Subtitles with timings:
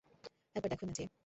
[0.55, 1.11] একবার দেখোই না চেয়ে।